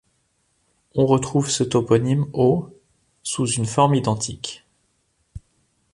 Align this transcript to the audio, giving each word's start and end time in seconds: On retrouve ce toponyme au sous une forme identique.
On 0.95 1.05
retrouve 1.05 1.51
ce 1.51 1.63
toponyme 1.63 2.25
au 2.33 2.75
sous 3.21 3.45
une 3.45 3.67
forme 3.67 3.93
identique. 3.93 4.65